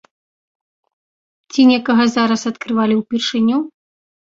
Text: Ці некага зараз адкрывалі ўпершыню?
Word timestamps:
Ці 1.51 1.61
некага 1.73 2.03
зараз 2.15 2.41
адкрывалі 2.55 2.93
ўпершыню? 3.05 3.57